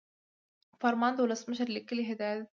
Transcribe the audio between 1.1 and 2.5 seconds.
د ولسمشر لیکلی هدایت دی.